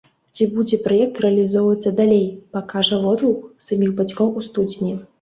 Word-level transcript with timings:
Ці 0.35 0.45
будзе 0.53 0.79
праект 0.87 1.19
рэалізоўвацца 1.25 1.93
далей, 2.01 2.25
пакажа 2.59 3.01
водгук 3.07 3.47
саміх 3.71 3.97
бацькоў 4.05 4.37
у 4.37 4.41
студзені. 4.53 4.93